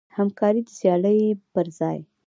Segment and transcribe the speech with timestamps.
[0.17, 1.19] همکاري د سیالۍ
[1.53, 1.99] پر ځای.